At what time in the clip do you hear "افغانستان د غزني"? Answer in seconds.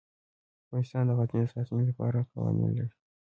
0.65-1.39